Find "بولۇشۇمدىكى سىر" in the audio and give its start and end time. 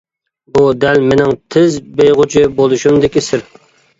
2.61-3.45